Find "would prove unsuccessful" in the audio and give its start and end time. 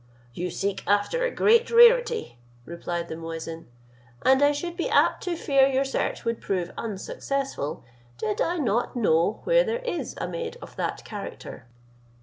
6.25-7.83